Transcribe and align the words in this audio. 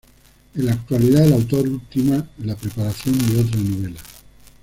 En 0.55 0.65
la 0.65 0.71
actualidad, 0.73 1.25
el 1.27 1.33
autor 1.33 1.69
ultima 1.69 2.27
la 2.39 2.55
preparación 2.55 3.15
de 3.19 3.39
otra 3.39 3.59
novela. 3.61 3.99